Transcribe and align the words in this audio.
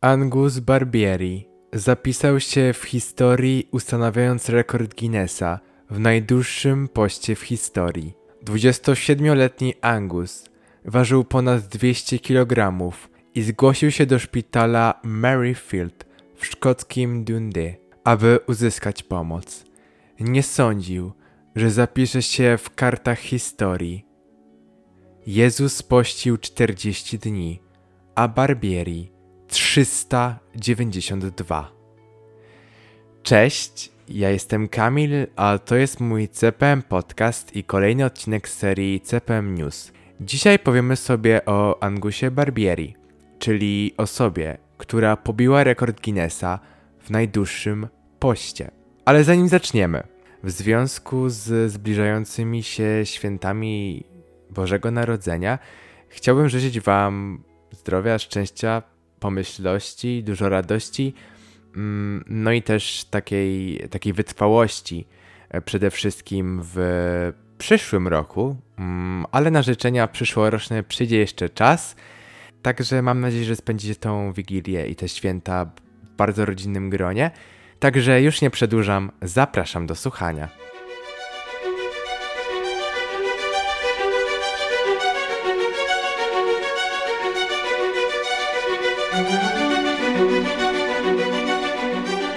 Angus 0.00 0.58
Barbieri 0.58 1.48
zapisał 1.72 2.40
się 2.40 2.72
w 2.72 2.84
historii 2.84 3.68
ustanawiając 3.72 4.48
rekord 4.48 5.00
Guinnessa 5.00 5.60
w 5.90 5.98
najdłuższym 5.98 6.88
poście 6.88 7.36
w 7.36 7.40
historii. 7.40 8.14
27-letni 8.44 9.74
Angus 9.80 10.44
ważył 10.84 11.24
ponad 11.24 11.66
200 11.66 12.18
kg 12.18 12.72
i 13.34 13.42
zgłosił 13.42 13.90
się 13.90 14.06
do 14.06 14.18
szpitala 14.18 15.00
Maryfield 15.04 16.06
w 16.36 16.46
szkockim 16.46 17.24
Dundee, 17.24 17.76
aby 18.04 18.38
uzyskać 18.46 19.02
pomoc. 19.02 19.64
Nie 20.20 20.42
sądził, 20.42 21.12
że 21.56 21.70
zapisze 21.70 22.22
się 22.22 22.58
w 22.58 22.74
kartach 22.74 23.18
historii. 23.18 24.06
Jezus 25.26 25.82
pościł 25.82 26.36
40 26.36 27.18
dni, 27.18 27.62
a 28.14 28.28
Barbieri 28.28 29.17
392. 29.48 31.72
Cześć, 33.22 33.92
ja 34.08 34.30
jestem 34.30 34.68
Kamil, 34.68 35.26
a 35.36 35.58
to 35.58 35.76
jest 35.76 36.00
mój 36.00 36.28
CPM 36.28 36.82
Podcast 36.82 37.56
i 37.56 37.64
kolejny 37.64 38.04
odcinek 38.04 38.48
serii 38.48 39.00
CPM 39.00 39.54
News. 39.54 39.92
Dzisiaj 40.20 40.58
powiemy 40.58 40.96
sobie 40.96 41.44
o 41.44 41.82
Angusie 41.82 42.30
Barbieri, 42.30 42.94
czyli 43.38 43.94
osobie, 43.96 44.58
która 44.78 45.16
pobiła 45.16 45.64
rekord 45.64 46.04
Guinnessa 46.04 46.58
w 46.98 47.10
najdłuższym 47.10 47.88
poście. 48.18 48.70
Ale 49.04 49.24
zanim 49.24 49.48
zaczniemy, 49.48 50.02
w 50.42 50.50
związku 50.50 51.28
z 51.28 51.72
zbliżającymi 51.72 52.62
się 52.62 53.00
świętami 53.04 54.04
Bożego 54.50 54.90
Narodzenia, 54.90 55.58
chciałbym 56.08 56.48
życzyć 56.48 56.80
Wam 56.80 57.44
zdrowia, 57.72 58.18
szczęścia, 58.18 58.82
pomyślności, 59.20 60.22
dużo 60.24 60.48
radości, 60.48 61.14
mm, 61.76 62.24
no 62.26 62.52
i 62.52 62.62
też 62.62 63.04
takiej, 63.04 63.78
takiej 63.90 64.12
wytrwałości 64.12 65.06
e, 65.48 65.60
przede 65.60 65.90
wszystkim 65.90 66.60
w 66.74 66.78
przyszłym 67.58 68.08
roku, 68.08 68.56
mm, 68.78 69.26
ale 69.32 69.50
na 69.50 69.62
życzenia 69.62 70.08
przyszłoroczne 70.08 70.82
przyjdzie 70.82 71.18
jeszcze 71.18 71.48
czas, 71.48 71.96
także 72.62 73.02
mam 73.02 73.20
nadzieję, 73.20 73.44
że 73.44 73.56
spędzicie 73.56 73.94
tą 73.94 74.32
Wigilię 74.32 74.86
i 74.86 74.96
te 74.96 75.08
święta 75.08 75.64
w 75.64 76.16
bardzo 76.16 76.44
rodzinnym 76.44 76.90
gronie. 76.90 77.30
Także 77.78 78.22
już 78.22 78.42
nie 78.42 78.50
przedłużam, 78.50 79.10
zapraszam 79.22 79.86
do 79.86 79.94
słuchania. 79.94 80.67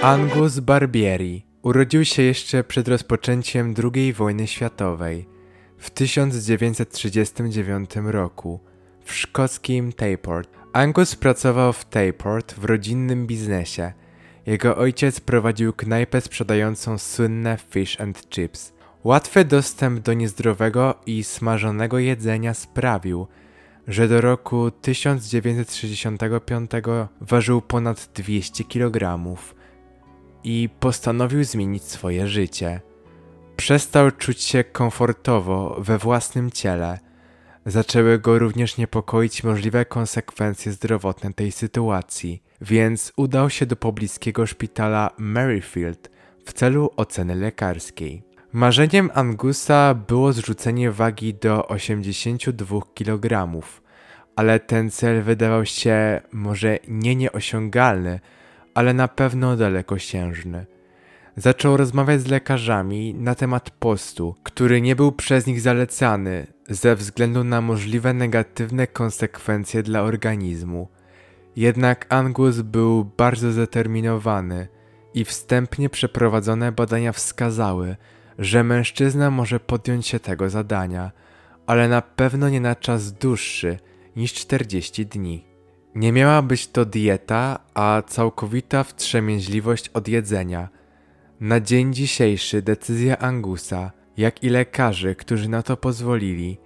Angus 0.02 0.59
Barbieri 0.59 1.45
urodził 1.61 2.05
się 2.05 2.21
jeszcze 2.21 2.63
przed 2.63 2.88
rozpoczęciem 2.88 3.73
II 3.94 4.13
wojny 4.13 4.47
światowej 4.47 5.27
w 5.77 5.89
1939 5.89 7.89
roku 8.03 8.59
w 9.03 9.13
szkockim 9.13 9.94
Tayport. 9.94 10.49
Angus 10.73 11.16
pracował 11.16 11.73
w 11.73 11.85
Tayport 11.85 12.53
w 12.53 12.66
rodzinnym 12.66 13.27
biznesie. 13.27 13.94
Jego 14.45 14.77
ojciec 14.77 15.19
prowadził 15.19 15.73
knajpę 15.73 16.22
sprzedającą 16.22 16.97
słynne 16.97 17.57
fish 17.69 18.02
and 18.02 18.29
chips. 18.29 18.73
Łatwy 19.03 19.45
dostęp 19.45 19.99
do 19.99 20.13
niezdrowego 20.13 20.95
i 21.05 21.23
smażonego 21.23 21.99
jedzenia 21.99 22.53
sprawił, 22.53 23.27
że 23.88 24.07
do 24.07 24.22
roku 24.22 24.72
1965 24.72 26.72
ważył 27.22 27.61
ponad 27.61 28.09
200 28.13 28.63
kg 28.63 29.19
i 30.44 30.70
postanowił 30.80 31.44
zmienić 31.44 31.84
swoje 31.84 32.28
życie. 32.28 32.81
Przestał 33.56 34.11
czuć 34.11 34.42
się 34.42 34.64
komfortowo 34.64 35.78
we 35.79 35.97
własnym 35.97 36.52
ciele. 36.52 37.00
Zaczęły 37.66 38.19
go 38.19 38.40
również 38.40 38.78
niepokoić 38.78 39.44
możliwe 39.44 39.85
konsekwencje 39.85 40.72
zdrowotne 40.72 41.34
tej 41.34 41.51
sytuacji, 41.51 42.44
więc 42.62 43.13
udał 43.18 43.50
się 43.50 43.66
do 43.66 43.75
pobliskiego 43.75 44.46
szpitala 44.46 45.12
Maryfield 45.18 46.12
w 46.46 46.53
celu 46.53 46.90
oceny 46.97 47.35
lekarskiej. 47.35 48.24
Marzeniem 48.53 49.09
Angusa 49.13 49.94
było 49.94 50.34
zrzucenie 50.34 50.91
wagi 50.91 51.34
do 51.34 51.68
82 51.68 52.80
kg, 52.96 53.47
ale 54.35 54.59
ten 54.59 54.91
cel 54.91 55.24
wydawał 55.24 55.66
się 55.66 56.22
może 56.31 56.80
nie 56.88 57.16
nieosiągalny, 57.16 58.19
ale 58.73 58.93
na 58.93 59.07
pewno 59.07 59.57
dalekosiężny. 59.57 60.65
Zaczął 61.37 61.77
rozmawiać 61.77 62.21
z 62.21 62.27
lekarzami 62.27 63.13
na 63.13 63.35
temat 63.35 63.69
postu, 63.69 64.35
który 64.43 64.81
nie 64.81 64.95
był 64.95 65.11
przez 65.11 65.47
nich 65.47 65.61
zalecany 65.61 66.47
ze 66.69 66.95
względu 66.95 67.43
na 67.43 67.61
możliwe 67.61 68.13
negatywne 68.13 68.87
konsekwencje 68.87 69.83
dla 69.83 70.01
organizmu. 70.01 70.87
Jednak 71.55 72.05
Angus 72.09 72.61
był 72.61 73.05
bardzo 73.17 73.51
zdeterminowany 73.51 74.67
i 75.13 75.25
wstępnie 75.25 75.89
przeprowadzone 75.89 76.71
badania 76.71 77.11
wskazały, 77.11 77.95
że 78.39 78.63
mężczyzna 78.63 79.31
może 79.31 79.59
podjąć 79.59 80.07
się 80.07 80.19
tego 80.19 80.49
zadania, 80.49 81.11
ale 81.67 81.89
na 81.89 82.01
pewno 82.01 82.49
nie 82.49 82.61
na 82.61 82.75
czas 82.75 83.13
dłuższy 83.13 83.79
niż 84.15 84.33
40 84.33 85.05
dni. 85.05 85.50
Nie 85.96 86.12
miała 86.12 86.41
być 86.41 86.68
to 86.68 86.85
dieta, 86.85 87.59
a 87.74 88.03
całkowita 88.07 88.84
wstrzemięźliwość 88.84 89.90
od 89.90 90.07
jedzenia. 90.07 90.69
Na 91.40 91.59
dzień 91.59 91.94
dzisiejszy 91.94 92.62
decyzja 92.62 93.18
Angusa, 93.18 93.91
jak 94.18 94.44
i 94.44 94.50
lekarzy, 94.50 95.16
którzy 95.16 95.50
na 95.50 95.63
to 95.63 95.78
pozwolili, 95.78 96.57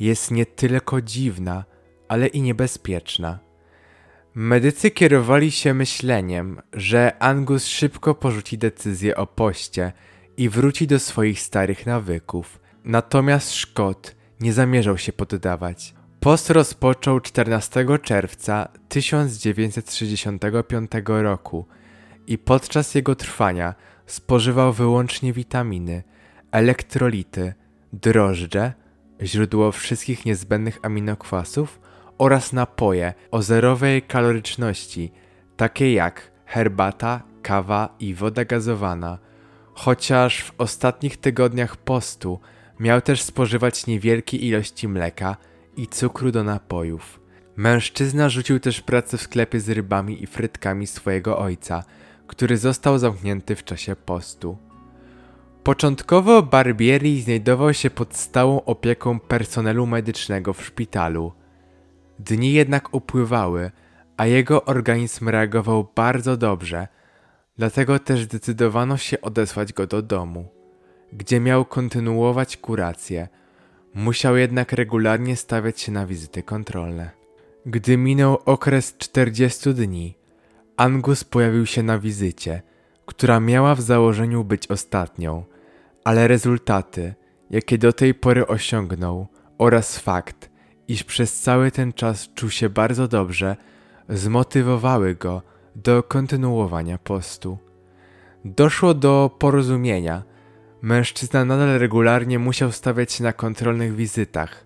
jest 0.00 0.30
nie 0.30 0.46
tylko 0.46 1.00
dziwna, 1.00 1.64
ale 2.08 2.26
i 2.26 2.42
niebezpieczna. 2.42 3.38
Medycy 4.34 4.90
kierowali 4.90 5.50
się 5.50 5.74
myśleniem, 5.74 6.60
że 6.72 7.18
Angus 7.18 7.66
szybko 7.66 8.14
porzuci 8.14 8.58
decyzję 8.58 9.16
o 9.16 9.26
poście 9.26 9.92
i 10.36 10.48
wróci 10.48 10.86
do 10.86 10.98
swoich 10.98 11.40
starych 11.40 11.86
nawyków. 11.86 12.60
Natomiast 12.84 13.52
Szkot 13.52 14.16
nie 14.40 14.52
zamierzał 14.52 14.98
się 14.98 15.12
poddawać. 15.12 15.94
Post 16.24 16.50
rozpoczął 16.50 17.20
14 17.20 17.86
czerwca 18.02 18.68
1965 18.88 20.90
roku 21.06 21.66
i 22.26 22.38
podczas 22.38 22.94
jego 22.94 23.14
trwania 23.14 23.74
spożywał 24.06 24.72
wyłącznie 24.72 25.32
witaminy, 25.32 26.02
elektrolity, 26.50 27.54
drożdże, 27.92 28.72
źródło 29.22 29.72
wszystkich 29.72 30.26
niezbędnych 30.26 30.78
aminokwasów 30.82 31.80
oraz 32.18 32.52
napoje 32.52 33.14
o 33.30 33.42
zerowej 33.42 34.02
kaloryczności, 34.02 35.12
takie 35.56 35.92
jak 35.92 36.30
herbata, 36.46 37.22
kawa 37.42 37.96
i 38.00 38.14
woda 38.14 38.44
gazowana. 38.44 39.18
Chociaż 39.74 40.42
w 40.42 40.52
ostatnich 40.58 41.16
tygodniach 41.16 41.76
postu 41.76 42.40
miał 42.80 43.00
też 43.00 43.22
spożywać 43.22 43.86
niewielkie 43.86 44.36
ilości 44.36 44.88
mleka, 44.88 45.36
i 45.76 45.86
cukru 45.86 46.32
do 46.32 46.44
napojów. 46.44 47.20
Mężczyzna 47.56 48.28
rzucił 48.28 48.60
też 48.60 48.80
pracę 48.80 49.18
w 49.18 49.22
sklepie 49.22 49.60
z 49.60 49.70
rybami 49.70 50.22
i 50.22 50.26
frytkami 50.26 50.86
swojego 50.86 51.38
ojca, 51.38 51.84
który 52.26 52.56
został 52.56 52.98
zamknięty 52.98 53.56
w 53.56 53.64
czasie 53.64 53.96
postu. 53.96 54.58
Początkowo 55.62 56.42
Barbieri 56.42 57.22
znajdował 57.22 57.74
się 57.74 57.90
pod 57.90 58.16
stałą 58.16 58.64
opieką 58.64 59.20
personelu 59.20 59.86
medycznego 59.86 60.52
w 60.52 60.64
szpitalu. 60.64 61.32
Dni 62.18 62.52
jednak 62.52 62.94
upływały, 62.94 63.70
a 64.16 64.26
jego 64.26 64.64
organizm 64.64 65.28
reagował 65.28 65.88
bardzo 65.96 66.36
dobrze, 66.36 66.88
dlatego 67.56 67.98
też 67.98 68.22
zdecydowano 68.22 68.96
się 68.96 69.20
odesłać 69.20 69.72
go 69.72 69.86
do 69.86 70.02
domu, 70.02 70.48
gdzie 71.12 71.40
miał 71.40 71.64
kontynuować 71.64 72.56
kurację– 72.56 73.28
Musiał 73.94 74.36
jednak 74.36 74.72
regularnie 74.72 75.36
stawiać 75.36 75.80
się 75.80 75.92
na 75.92 76.06
wizyty 76.06 76.42
kontrolne. 76.42 77.10
Gdy 77.66 77.96
minął 77.96 78.38
okres 78.44 78.96
40 78.98 79.74
dni, 79.74 80.14
Angus 80.76 81.24
pojawił 81.24 81.66
się 81.66 81.82
na 81.82 81.98
wizycie, 81.98 82.62
która 83.06 83.40
miała 83.40 83.74
w 83.74 83.80
założeniu 83.80 84.44
być 84.44 84.66
ostatnią, 84.66 85.44
ale 86.04 86.28
rezultaty, 86.28 87.14
jakie 87.50 87.78
do 87.78 87.92
tej 87.92 88.14
pory 88.14 88.46
osiągnął, 88.46 89.26
oraz 89.58 89.98
fakt, 89.98 90.50
iż 90.88 91.04
przez 91.04 91.40
cały 91.40 91.70
ten 91.70 91.92
czas 91.92 92.28
czuł 92.34 92.50
się 92.50 92.68
bardzo 92.68 93.08
dobrze, 93.08 93.56
zmotywowały 94.08 95.14
go 95.14 95.42
do 95.76 96.02
kontynuowania 96.02 96.98
postu. 96.98 97.58
Doszło 98.44 98.94
do 98.94 99.36
porozumienia, 99.38 100.22
Mężczyzna 100.84 101.44
nadal 101.44 101.78
regularnie 101.78 102.38
musiał 102.38 102.72
stawiać 102.72 103.12
się 103.12 103.24
na 103.24 103.32
kontrolnych 103.32 103.96
wizytach. 103.96 104.64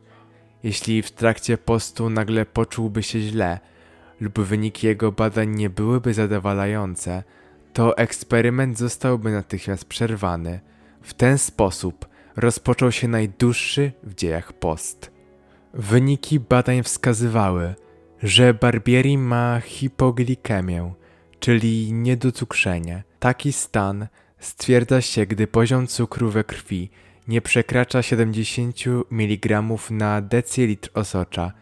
Jeśli 0.62 1.02
w 1.02 1.10
trakcie 1.10 1.58
postu 1.58 2.10
nagle 2.10 2.46
poczułby 2.46 3.02
się 3.02 3.20
źle 3.20 3.58
lub 4.20 4.40
wyniki 4.40 4.86
jego 4.86 5.12
badań 5.12 5.48
nie 5.50 5.70
byłyby 5.70 6.14
zadowalające, 6.14 7.22
to 7.72 7.96
eksperyment 7.98 8.78
zostałby 8.78 9.32
natychmiast 9.32 9.84
przerwany. 9.84 10.60
W 11.02 11.14
ten 11.14 11.38
sposób 11.38 12.08
rozpoczął 12.36 12.92
się 12.92 13.08
najdłuższy 13.08 13.92
w 14.02 14.14
dziejach 14.14 14.52
post. 14.52 15.12
Wyniki 15.74 16.40
badań 16.40 16.82
wskazywały, 16.82 17.74
że 18.22 18.54
Barbieri 18.54 19.18
ma 19.18 19.60
hipoglikemię, 19.60 20.92
czyli 21.40 21.92
niedocukrzenie. 21.92 23.02
Taki 23.18 23.52
stan 23.52 24.08
stwierdza 24.38 25.00
się, 25.00 25.26
gdy 25.26 25.46
poziom 25.46 25.86
cukru 25.86 26.30
we 26.30 26.44
krwi 26.44 26.90
nie 27.28 27.40
przekracza 27.40 28.02
70 28.02 28.76
mg 29.10 29.62
na 29.90 30.20
decylitr 30.20 30.90
osocza. 30.94 31.52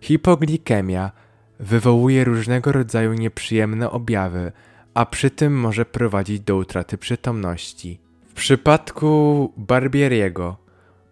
Hipoglikemia 0.00 1.12
wywołuje 1.60 2.24
różnego 2.24 2.72
rodzaju 2.72 3.12
nieprzyjemne 3.12 3.90
objawy, 3.90 4.52
a 4.94 5.06
przy 5.06 5.30
tym 5.30 5.60
może 5.60 5.84
prowadzić 5.84 6.40
do 6.40 6.56
utraty 6.56 6.98
przytomności. 6.98 8.00
W 8.28 8.32
przypadku 8.34 9.52
Barbieriego 9.56 10.56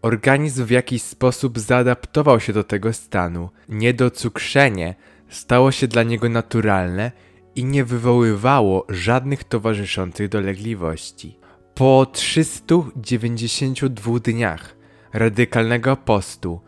organizm 0.03 0.65
w 0.65 0.70
jakiś 0.70 1.03
sposób 1.03 1.59
zaadaptował 1.59 2.41
się 2.41 2.53
do 2.53 2.65
tego 2.65 2.93
stanu. 2.93 3.50
Niedocukrzenie 3.69 4.94
stało 5.29 5.73
się 5.73 5.88
dla 5.88 6.03
niego 6.03 6.29
naturalne 6.29 7.12
i 7.58 7.64
nie 7.64 7.84
wywoływało 7.84 8.87
żadnych 8.88 9.44
towarzyszących 9.44 10.28
dolegliwości. 10.28 11.38
Po 11.75 12.06
392 12.12 14.19
dniach 14.19 14.76
radykalnego 15.12 15.96
postu 15.96 16.60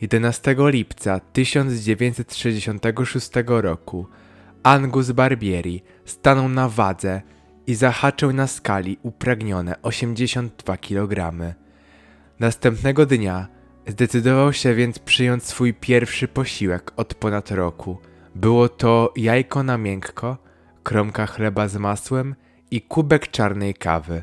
11 0.00 0.56
lipca 0.58 1.20
1966 1.20 3.30
roku 3.46 4.06
Angus 4.62 5.10
Barbieri 5.10 5.82
stanął 6.04 6.48
na 6.48 6.68
wadze 6.68 7.22
i 7.66 7.74
zahaczył 7.74 8.32
na 8.32 8.46
skali 8.46 8.98
upragnione 9.02 9.82
82 9.82 10.76
kg. 10.76 11.32
Następnego 12.40 13.06
dnia 13.06 13.48
zdecydował 13.86 14.52
się 14.52 14.74
więc 14.74 14.98
przyjąć 14.98 15.44
swój 15.44 15.74
pierwszy 15.74 16.28
posiłek 16.28 16.92
od 16.96 17.14
ponad 17.14 17.50
roku. 17.50 17.98
Było 18.36 18.68
to 18.68 19.12
jajko 19.16 19.62
na 19.62 19.78
miękko, 19.78 20.36
kromka 20.82 21.26
chleba 21.26 21.68
z 21.68 21.76
masłem 21.76 22.34
i 22.70 22.80
kubek 22.80 23.28
czarnej 23.28 23.74
kawy. 23.74 24.22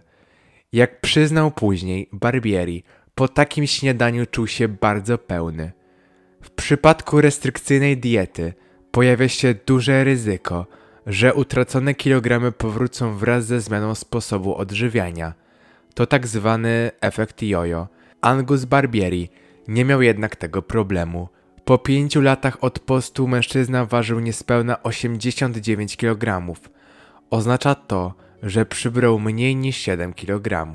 Jak 0.74 1.02
przyznał 1.02 1.52
później 1.52 2.10
Barbieri, 2.12 2.84
po 3.16 3.28
takim 3.28 3.68
śniadaniu 3.68 4.26
czuł 4.26 4.48
się 4.48 4.68
bardzo 4.68 5.18
pełny. 5.18 5.72
W 6.42 6.52
przypadku 6.52 7.22
restrykcyjnej 7.22 7.98
diety 7.98 8.54
pojawia 8.92 9.28
się 9.28 9.56
duże 9.66 10.04
ryzyko, 10.04 10.68
że 11.08 11.34
utracone 11.34 11.96
kilogramy 11.96 12.52
powrócą 12.52 13.18
wraz 13.18 13.46
ze 13.46 13.62
zmianą 13.62 13.96
sposobu 13.96 14.56
odżywiania. 14.56 15.34
To 15.94 16.06
tak 16.06 16.28
zwany 16.28 16.92
efekt 17.02 17.42
jojo. 17.42 17.88
Angus 18.22 18.66
Barbieri 18.66 19.30
nie 19.68 19.86
miał 19.86 20.02
jednak 20.02 20.36
tego 20.36 20.62
problemu. 20.62 21.30
Po 21.66 21.78
pięciu 21.78 22.22
latach 22.22 22.58
od 22.62 22.80
postu 22.80 23.28
mężczyzna 23.28 23.86
ważył 23.86 24.20
niespełna 24.20 24.84
89 24.84 25.98
kg. 25.98 26.54
Oznacza 27.30 27.76
to, 27.76 28.14
że 28.44 28.66
przybrał 28.66 29.20
mniej 29.20 29.56
niż 29.56 29.78
7 29.78 30.14
kg. 30.14 30.74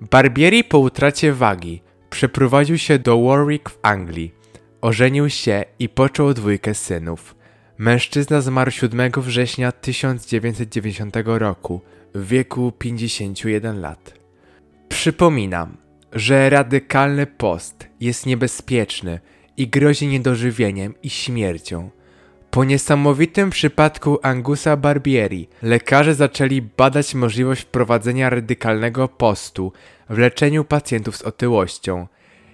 Barbieri 0.00 0.64
po 0.64 0.78
utracie 0.78 1.32
wagi 1.32 1.82
przeprowadził 2.10 2.78
się 2.78 2.98
do 2.98 3.22
Warwick 3.22 3.70
w 3.70 3.78
Anglii. 3.82 4.34
Ożenił 4.80 5.30
się 5.30 5.64
i 5.78 5.88
począł 5.88 6.34
dwójkę 6.34 6.74
synów. 6.74 7.34
Mężczyzna 7.78 8.40
zmarł 8.40 8.70
7 8.70 9.12
września 9.16 9.72
1990 9.72 11.16
roku 11.24 11.80
w 12.14 12.28
wieku 12.28 12.72
51 12.78 13.80
lat. 13.80 14.14
Przypominam, 14.88 15.76
że 16.12 16.50
radykalny 16.50 17.26
post 17.26 17.86
jest 18.00 18.26
niebezpieczny 18.26 19.20
i 19.58 19.68
grozi 19.68 20.06
niedożywieniem 20.06 20.94
i 21.02 21.10
śmiercią. 21.10 21.90
Po 22.50 22.64
niesamowitym 22.64 23.50
przypadku 23.50 24.18
Angusa 24.22 24.76
Barbieri 24.76 25.48
lekarze 25.62 26.14
zaczęli 26.14 26.62
badać 26.62 27.14
możliwość 27.14 27.62
wprowadzenia 27.62 28.30
radykalnego 28.30 29.08
postu 29.08 29.72
w 30.10 30.18
leczeniu 30.18 30.64
pacjentów 30.64 31.16
z 31.16 31.22
otyłością. 31.22 32.06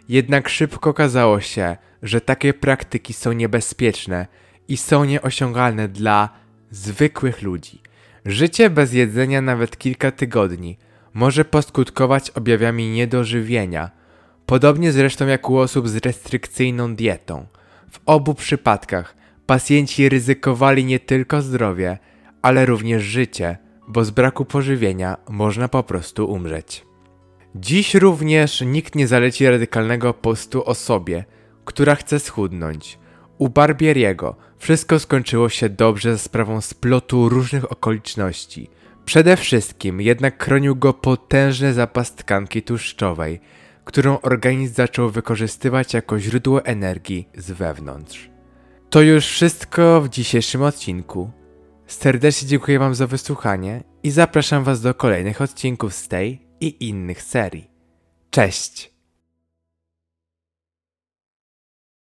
Jednak 0.09 0.49
szybko 0.49 0.91
okazało 0.91 1.41
się, 1.41 1.77
że 2.03 2.21
takie 2.21 2.55
praktyki 2.55 3.13
są 3.13 3.33
niebezpieczne 3.33 4.27
i 4.69 4.77
są 4.77 5.05
nieosiągalne 5.05 5.89
dla 5.89 6.29
zwykłych 6.71 7.43
ludzi. 7.43 7.81
Życie 8.27 8.71
bez 8.71 8.93
jedzenia 8.93 9.43
nawet 9.43 9.79
kilka 9.79 10.11
tygodni 10.11 10.79
może 11.15 11.45
poskutkować 11.45 12.31
objawami 12.31 12.91
niedożywienia, 12.91 13.91
podobnie 14.47 14.93
zresztą 14.93 15.27
jak 15.27 15.51
u 15.51 15.57
osób 15.57 15.89
z 15.89 15.97
restrykcyjną 15.97 16.95
dietą. 16.95 17.47
W 17.91 18.01
obu 18.07 18.35
przypadkach 18.35 19.17
pacjenci 19.47 20.09
ryzykowali 20.09 20.85
nie 20.85 21.01
tylko 21.01 21.43
zdrowie, 21.43 21.99
ale 22.43 22.67
również 22.67 23.03
życie, 23.03 23.59
bo 23.89 24.05
z 24.05 24.11
braku 24.11 24.45
pożywienia 24.45 25.17
można 25.29 25.69
po 25.69 25.83
prostu 25.83 26.31
umrzeć. 26.31 26.85
Dziś 27.55 27.95
również 27.95 28.61
nikt 28.61 28.95
nie 28.95 29.07
zaleci 29.07 29.49
radykalnego 29.49 30.15
postu 30.15 30.65
osobie, 30.65 31.25
która 31.65 31.95
chce 31.95 32.21
schudnąć. 32.21 32.99
U 33.39 33.49
Barbieriego 33.49 34.37
wszystko 34.59 34.99
skończyło 34.99 35.49
się 35.49 35.69
dobrze 35.69 36.13
za 36.13 36.19
sprawą 36.19 36.61
splotu 36.61 37.29
różnych 37.29 37.73
okoliczności. 37.73 38.71
Przede 39.05 39.37
wszystkim 39.37 40.01
jednak 40.01 40.45
chronił 40.45 40.77
go 40.77 40.93
potężny 40.93 41.75
zapas 41.75 42.15
tkanki 42.15 42.63
tłuszczowej, 42.63 43.41
którą 43.85 44.21
organizm 44.21 44.75
zaczął 44.75 45.11
wykorzystywać 45.11 45.95
jako 45.95 46.21
źródło 46.21 46.65
energii 46.65 47.29
z 47.37 47.51
wewnątrz. 47.51 48.31
To 48.91 49.03
już 49.03 49.27
wszystko 49.27 50.01
w 50.01 50.09
dzisiejszym 50.09 50.63
odcinku. 50.63 51.31
Serdecznie 51.87 52.49
dziękuję 52.49 52.79
Wam 52.79 52.95
za 52.95 53.07
wysłuchanie 53.07 53.83
i 54.03 54.11
zapraszam 54.11 54.65
Was 54.65 54.81
do 54.81 54.95
kolejnych 54.95 55.41
odcinków 55.41 55.95
z 55.95 56.09
tej 56.09 56.47
i 56.61 56.89
innych 56.89 57.23
serii. 57.23 57.71
Cześć! 58.31 58.94